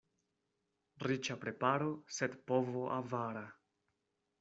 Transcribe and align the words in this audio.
Riĉa 1.11 1.37
preparo, 1.45 1.93
sed 2.19 2.37
povo 2.49 2.87
avara. 3.01 3.47